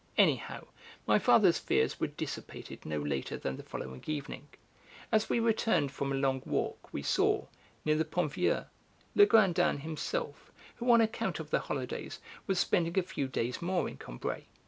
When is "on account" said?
10.91-11.39